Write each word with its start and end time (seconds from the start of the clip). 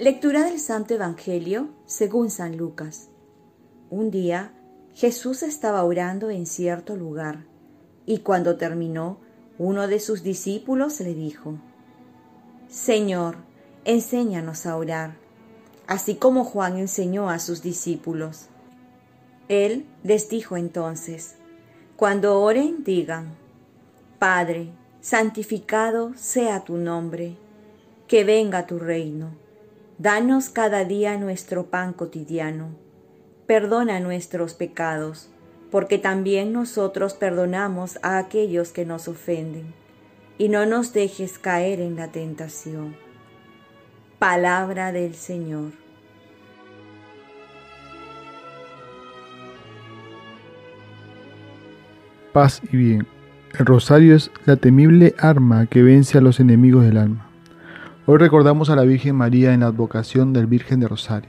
Lectura 0.00 0.44
del 0.44 0.60
Santo 0.60 0.94
Evangelio 0.94 1.70
según 1.84 2.30
San 2.30 2.56
Lucas. 2.56 3.08
Un 3.90 4.12
día 4.12 4.52
Jesús 4.94 5.42
estaba 5.42 5.82
orando 5.82 6.30
en 6.30 6.46
cierto 6.46 6.94
lugar 6.94 7.46
y 8.06 8.18
cuando 8.18 8.56
terminó, 8.56 9.18
uno 9.58 9.88
de 9.88 9.98
sus 9.98 10.22
discípulos 10.22 11.00
le 11.00 11.14
dijo, 11.14 11.58
Señor, 12.68 13.38
enséñanos 13.84 14.66
a 14.66 14.76
orar, 14.76 15.16
así 15.88 16.14
como 16.14 16.44
Juan 16.44 16.78
enseñó 16.78 17.28
a 17.28 17.40
sus 17.40 17.60
discípulos. 17.60 18.46
Él 19.48 19.84
les 20.04 20.28
dijo 20.28 20.56
entonces, 20.56 21.34
Cuando 21.96 22.40
oren, 22.40 22.84
digan, 22.84 23.34
Padre, 24.20 24.70
santificado 25.00 26.12
sea 26.14 26.62
tu 26.62 26.76
nombre, 26.76 27.36
que 28.06 28.22
venga 28.22 28.64
tu 28.64 28.78
reino 28.78 29.47
Danos 30.00 30.48
cada 30.48 30.84
día 30.84 31.16
nuestro 31.16 31.70
pan 31.70 31.92
cotidiano. 31.92 32.68
Perdona 33.48 33.98
nuestros 33.98 34.54
pecados, 34.54 35.28
porque 35.72 35.98
también 35.98 36.52
nosotros 36.52 37.14
perdonamos 37.14 37.98
a 38.02 38.18
aquellos 38.18 38.70
que 38.70 38.86
nos 38.86 39.08
ofenden. 39.08 39.74
Y 40.38 40.50
no 40.50 40.66
nos 40.66 40.92
dejes 40.92 41.40
caer 41.40 41.80
en 41.80 41.96
la 41.96 42.12
tentación. 42.12 42.94
Palabra 44.20 44.92
del 44.92 45.16
Señor. 45.16 45.72
Paz 52.32 52.62
y 52.70 52.76
bien. 52.76 53.04
El 53.58 53.66
rosario 53.66 54.14
es 54.14 54.30
la 54.44 54.54
temible 54.54 55.16
arma 55.18 55.66
que 55.66 55.82
vence 55.82 56.18
a 56.18 56.20
los 56.20 56.38
enemigos 56.38 56.84
del 56.84 56.98
alma. 56.98 57.27
Hoy 58.10 58.16
recordamos 58.16 58.70
a 58.70 58.74
la 58.74 58.84
Virgen 58.84 59.16
María 59.16 59.52
en 59.52 59.60
la 59.60 59.66
advocación 59.66 60.32
del 60.32 60.46
Virgen 60.46 60.80
de 60.80 60.88
Rosario. 60.88 61.28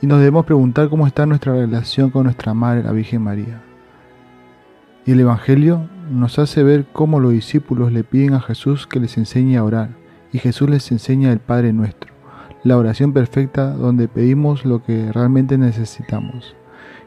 Y 0.00 0.06
nos 0.06 0.20
debemos 0.20 0.46
preguntar 0.46 0.88
cómo 0.88 1.08
está 1.08 1.26
nuestra 1.26 1.54
relación 1.54 2.10
con 2.10 2.22
nuestra 2.22 2.54
Madre, 2.54 2.84
la 2.84 2.92
Virgen 2.92 3.22
María. 3.22 3.60
Y 5.04 5.10
el 5.10 5.18
Evangelio 5.18 5.88
nos 6.08 6.38
hace 6.38 6.62
ver 6.62 6.86
cómo 6.92 7.18
los 7.18 7.32
discípulos 7.32 7.90
le 7.90 8.04
piden 8.04 8.34
a 8.34 8.40
Jesús 8.40 8.86
que 8.86 9.00
les 9.00 9.18
enseñe 9.18 9.56
a 9.56 9.64
orar. 9.64 9.88
Y 10.32 10.38
Jesús 10.38 10.70
les 10.70 10.88
enseña 10.92 11.32
el 11.32 11.40
Padre 11.40 11.72
nuestro, 11.72 12.12
la 12.62 12.78
oración 12.78 13.12
perfecta 13.12 13.72
donde 13.72 14.06
pedimos 14.06 14.64
lo 14.64 14.84
que 14.84 15.10
realmente 15.10 15.58
necesitamos. 15.58 16.54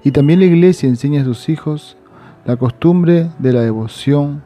Y 0.04 0.12
también 0.12 0.42
la 0.42 0.48
Iglesia 0.48 0.90
enseña 0.90 1.22
a 1.22 1.24
sus 1.24 1.48
hijos 1.48 1.96
la 2.44 2.58
costumbre 2.58 3.30
de 3.40 3.54
la 3.54 3.62
devoción 3.62 4.44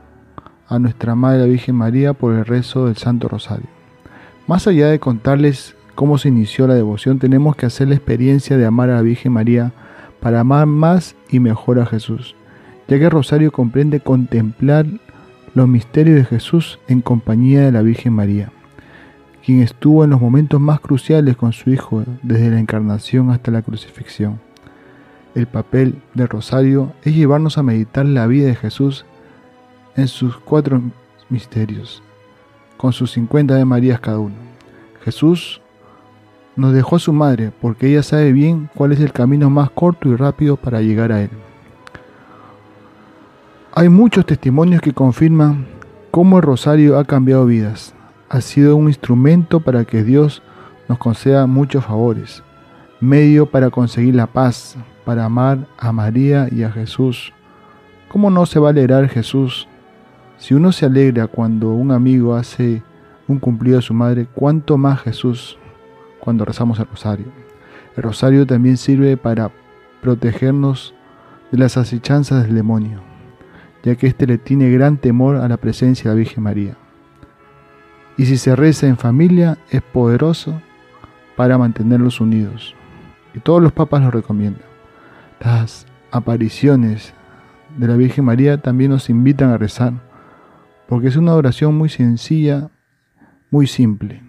a 0.67 0.77
nuestra 0.77 1.15
Madre 1.15 1.39
la 1.39 1.45
Virgen 1.45 1.73
María 1.73 2.13
por 2.13 2.35
el 2.35 2.45
rezo 2.45 2.85
del 2.85 2.97
Santo 2.97 3.27
Rosario. 3.27 3.78
Más 4.49 4.65
allá 4.65 4.87
de 4.87 4.99
contarles 4.99 5.75
cómo 5.93 6.17
se 6.17 6.29
inició 6.29 6.65
la 6.65 6.73
devoción, 6.73 7.19
tenemos 7.19 7.55
que 7.55 7.67
hacer 7.67 7.87
la 7.87 7.93
experiencia 7.93 8.57
de 8.57 8.65
amar 8.65 8.89
a 8.89 8.95
la 8.95 9.03
Virgen 9.03 9.31
María 9.31 9.73
para 10.19 10.39
amar 10.39 10.65
más 10.65 11.15
y 11.29 11.39
mejor 11.39 11.79
a 11.79 11.85
Jesús, 11.85 12.35
ya 12.87 12.97
que 12.97 13.11
Rosario 13.11 13.51
comprende 13.51 13.99
contemplar 13.99 14.87
los 15.53 15.67
misterios 15.67 16.15
de 16.15 16.25
Jesús 16.25 16.79
en 16.87 17.01
compañía 17.01 17.61
de 17.61 17.71
la 17.71 17.83
Virgen 17.83 18.13
María, 18.13 18.51
quien 19.45 19.61
estuvo 19.61 20.03
en 20.03 20.09
los 20.09 20.19
momentos 20.19 20.59
más 20.59 20.79
cruciales 20.79 21.37
con 21.37 21.53
su 21.53 21.69
Hijo, 21.69 22.03
desde 22.23 22.49
la 22.49 22.59
encarnación 22.59 23.29
hasta 23.29 23.51
la 23.51 23.61
crucifixión. 23.61 24.39
El 25.35 25.45
papel 25.45 26.01
de 26.15 26.25
Rosario 26.25 26.93
es 27.03 27.13
llevarnos 27.13 27.59
a 27.59 27.63
meditar 27.63 28.07
la 28.07 28.25
vida 28.25 28.47
de 28.47 28.55
Jesús 28.55 29.05
en 29.95 30.07
sus 30.07 30.39
cuatro 30.39 30.81
misterios, 31.29 32.01
con 32.79 32.93
sus 32.93 33.11
50 33.11 33.55
de 33.55 33.65
Marías 33.65 33.99
cada 33.99 34.19
uno. 34.19 34.35
Jesús 35.03 35.59
nos 36.55 36.73
dejó 36.73 36.95
a 36.95 36.99
su 36.99 37.11
madre 37.11 37.51
porque 37.61 37.87
ella 37.87 38.03
sabe 38.03 38.31
bien 38.31 38.69
cuál 38.73 38.93
es 38.93 39.01
el 39.01 39.11
camino 39.11 39.49
más 39.49 39.69
corto 39.69 40.07
y 40.07 40.15
rápido 40.15 40.55
para 40.55 40.81
llegar 40.81 41.11
a 41.11 41.21
Él. 41.21 41.29
Hay 43.73 43.89
muchos 43.89 44.25
testimonios 44.25 44.81
que 44.81 44.93
confirman 44.93 45.67
cómo 46.09 46.37
el 46.37 46.43
rosario 46.43 46.97
ha 46.97 47.03
cambiado 47.03 47.45
vidas. 47.45 47.93
Ha 48.29 48.39
sido 48.39 48.77
un 48.77 48.87
instrumento 48.87 49.59
para 49.59 49.83
que 49.83 50.01
Dios 50.01 50.41
nos 50.87 50.99
conceda 50.99 51.47
muchos 51.47 51.83
favores, 51.83 52.43
medio 53.01 53.45
para 53.45 53.71
conseguir 53.71 54.15
la 54.15 54.27
paz, 54.27 54.77
para 55.03 55.25
amar 55.25 55.67
a 55.77 55.91
María 55.91 56.47
y 56.49 56.63
a 56.63 56.71
Jesús. 56.71 57.33
¿Cómo 58.07 58.29
no 58.29 58.45
se 58.45 58.57
va 58.57 58.69
a 58.69 58.71
alegrar 58.71 59.09
Jesús 59.09 59.67
si 60.39 60.53
uno 60.53 60.71
se 60.71 60.85
alegra 60.85 61.27
cuando 61.27 61.73
un 61.73 61.91
amigo 61.91 62.33
hace 62.33 62.81
un 63.27 63.39
cumplido 63.39 63.77
a 63.77 63.81
su 63.81 63.93
madre, 63.93 64.25
cuánto 64.33 64.77
más 64.77 65.01
Jesús 65.01 65.57
cuando 66.19 66.45
rezamos 66.45 66.79
el 66.79 66.87
rosario. 66.87 67.25
El 67.95 68.03
rosario 68.03 68.47
también 68.47 68.77
sirve 68.77 69.17
para 69.17 69.51
protegernos 70.01 70.95
de 71.51 71.57
las 71.57 71.75
acechanzas 71.75 72.43
del 72.43 72.55
demonio, 72.55 73.01
ya 73.83 73.95
que 73.95 74.07
éste 74.07 74.25
le 74.25 74.37
tiene 74.37 74.71
gran 74.71 74.97
temor 74.97 75.35
a 75.35 75.47
la 75.49 75.57
presencia 75.57 76.09
de 76.09 76.15
la 76.15 76.19
Virgen 76.19 76.43
María. 76.43 76.77
Y 78.17 78.25
si 78.25 78.37
se 78.37 78.55
reza 78.55 78.87
en 78.87 78.97
familia, 78.97 79.57
es 79.69 79.81
poderoso 79.81 80.61
para 81.35 81.57
mantenerlos 81.57 82.21
unidos. 82.21 82.75
Y 83.33 83.39
todos 83.39 83.61
los 83.61 83.73
papas 83.73 84.01
lo 84.01 84.11
recomiendan. 84.11 84.63
Las 85.41 85.85
apariciones 86.11 87.13
de 87.77 87.87
la 87.87 87.97
Virgen 87.97 88.23
María 88.23 88.61
también 88.61 88.91
nos 88.91 89.09
invitan 89.09 89.49
a 89.49 89.57
rezar 89.57 90.08
porque 90.89 91.07
es 91.07 91.17
una 91.17 91.35
oración 91.35 91.77
muy 91.77 91.87
sencilla, 91.87 92.71
muy 93.51 93.67
simple, 93.67 94.23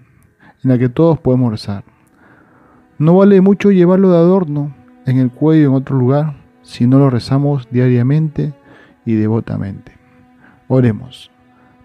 en 0.63 0.71
la 0.71 0.77
que 0.77 0.91
todos 0.91 1.19
podemos 1.19 1.51
rezar. 1.51 1.85
No 2.99 3.17
vale 3.17 3.41
mucho 3.41 3.71
llevarlo 3.71 4.11
de 4.11 4.19
adorno 4.19 4.77
en 5.07 5.19
el 5.19 5.31
cuello 5.31 5.69
en 5.69 5.75
otro 5.75 5.97
lugar 5.97 6.37
si 6.61 6.87
no 6.87 6.99
lo 6.99 7.09
rezamos 7.09 7.67
diariamente 7.71 8.53
y 9.07 9.15
devotamente. 9.15 9.93
Oremos. 10.69 11.31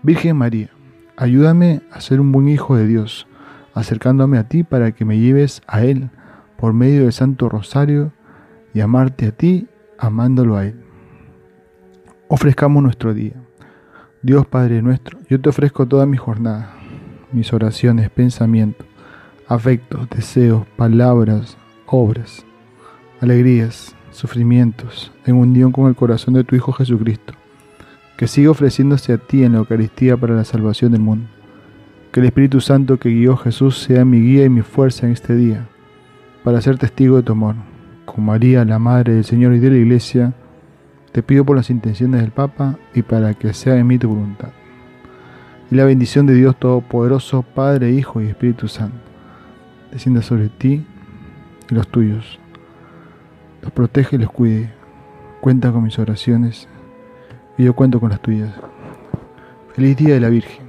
Virgen 0.04 0.36
María, 0.36 0.72
ayúdame 1.16 1.82
a 1.90 2.02
ser 2.02 2.20
un 2.20 2.34
buen 2.34 2.50
hijo 2.50 2.76
de 2.76 2.86
Dios, 2.86 3.28
acercándome 3.74 4.38
a 4.38 4.50
ti 4.50 4.64
para 4.64 4.92
que 4.92 5.06
me 5.06 5.20
lleves 5.20 5.62
a 5.68 5.86
Él 5.86 6.10
por 6.58 6.74
medio 6.74 7.04
del 7.04 7.14
Santo 7.14 7.48
Rosario 7.48 8.12
y 8.74 8.82
amarte 8.82 9.28
a 9.28 9.32
ti 9.32 9.70
amándolo 9.98 10.58
a 10.58 10.66
Él. 10.66 10.84
Ofrezcamos 12.28 12.84
nuestro 12.84 13.14
día. 13.14 13.45
Dios 14.26 14.48
Padre 14.48 14.82
nuestro, 14.82 15.20
yo 15.30 15.40
te 15.40 15.50
ofrezco 15.50 15.86
toda 15.86 16.08
mi 16.08 16.18
jornada, 16.18 16.74
mis 17.32 17.54
oraciones, 17.54 18.10
pensamientos, 18.10 18.88
afectos, 19.48 20.10
deseos, 20.10 20.66
palabras, 20.76 21.58
obras, 21.86 22.44
alegrías, 23.22 23.96
sufrimientos, 24.10 25.12
en 25.28 25.36
unión 25.36 25.72
con 25.72 25.90
el 25.90 25.96
corazón 25.96 26.34
de 26.34 26.44
tu 26.44 26.56
Hijo 26.56 26.74
Jesucristo, 26.74 27.36
que 28.18 28.28
siga 28.28 28.50
ofreciéndose 28.50 29.14
a 29.14 29.20
ti 29.20 29.44
en 29.44 29.52
la 29.52 29.60
Eucaristía 29.60 30.18
para 30.18 30.34
la 30.34 30.44
salvación 30.44 30.94
del 30.94 31.02
mundo. 31.02 31.28
Que 32.12 32.20
el 32.22 32.26
Espíritu 32.26 32.62
Santo 32.62 32.98
que 32.98 33.10
guió 33.10 33.38
Jesús 33.38 33.78
sea 33.78 34.06
mi 34.06 34.20
guía 34.22 34.46
y 34.46 34.50
mi 34.50 34.64
fuerza 34.64 35.06
en 35.06 35.12
este 35.12 35.36
día, 35.36 35.68
para 36.44 36.62
ser 36.62 36.80
testigo 36.80 37.18
de 37.18 37.22
tu 37.22 37.34
amor. 37.34 37.54
Con 38.06 38.26
María, 38.26 38.66
la 38.66 38.80
Madre 38.80 39.14
del 39.14 39.24
Señor 39.24 39.54
y 39.54 39.60
de 39.60 39.70
la 39.70 39.78
Iglesia, 39.78 40.34
te 41.16 41.24
pido 41.24 41.46
por 41.46 41.56
las 41.56 41.70
intenciones 41.70 42.20
del 42.20 42.32
Papa 42.32 42.78
y 42.94 43.02
para 43.02 43.34
que 43.36 43.54
sea 43.54 43.78
en 43.78 43.88
mí 43.88 43.98
tu 43.98 44.10
voluntad. 44.10 44.50
Y 45.72 45.76
la 45.76 45.86
bendición 45.86 46.26
de 46.26 46.34
Dios 46.34 46.60
Todopoderoso, 46.60 47.42
Padre, 47.42 47.92
Hijo 47.92 48.22
y 48.22 48.28
Espíritu 48.28 48.68
Santo, 48.68 48.98
descienda 49.94 50.22
sobre 50.22 50.50
ti 50.50 50.86
y 51.70 51.74
los 51.74 51.88
tuyos. 51.88 52.38
Los 53.62 53.72
protege 53.72 54.18
y 54.18 54.20
los 54.20 54.30
cuide. 54.30 54.74
Cuenta 55.40 55.72
con 55.72 55.84
mis 55.86 55.98
oraciones 56.00 56.68
y 57.58 57.64
yo 57.64 57.74
cuento 57.78 58.02
con 58.02 58.10
las 58.10 58.22
tuyas. 58.22 58.54
Feliz 59.74 59.96
Día 59.96 60.16
de 60.16 60.20
la 60.20 60.28
Virgen. 60.28 60.65